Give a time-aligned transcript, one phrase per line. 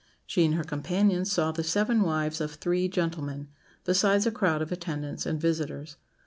[0.25, 3.49] She and her companions saw the seven wives of three gentlemen,
[3.83, 5.97] besides a crowd of attendants and visitors.